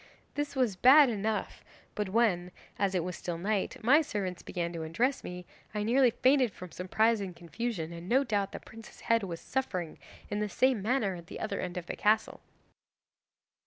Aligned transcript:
This 0.33 0.55
was 0.55 0.75
bad 0.75 1.11
enough, 1.11 1.63
but 1.93 2.09
when 2.09 2.49
as 2.79 2.95
it 2.95 3.03
was 3.03 3.15
still 3.15 3.37
night 3.37 3.77
my 3.83 4.01
servants 4.01 4.41
began 4.41 4.73
to 4.73 4.81
undress 4.81 5.23
me, 5.23 5.45
I 5.75 5.83
nearly 5.83 6.09
fainted 6.09 6.51
from 6.53 6.71
surprise 6.71 7.21
and 7.21 7.35
confusion, 7.35 7.93
and 7.93 8.09
no 8.09 8.23
doubt 8.23 8.51
the 8.51 8.59
prince's 8.59 9.01
head 9.01 9.21
was 9.21 9.39
suffering 9.39 9.99
in 10.27 10.39
the 10.39 10.49
same 10.49 10.81
manner 10.81 11.13
at 11.13 11.27
the 11.27 11.39
other 11.39 11.59
end 11.59 11.77
of 11.77 11.85
the 11.85 11.95
castle! 11.95 12.41